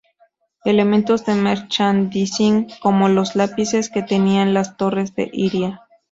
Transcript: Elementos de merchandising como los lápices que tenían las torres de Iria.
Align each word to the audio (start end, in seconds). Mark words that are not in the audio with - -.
Elementos 0.65 1.25
de 1.27 1.35
merchandising 1.35 2.69
como 2.81 3.07
los 3.07 3.35
lápices 3.35 3.91
que 3.91 4.01
tenían 4.01 4.51
las 4.55 4.75
torres 4.75 5.13
de 5.13 5.29
Iria. 5.31 5.83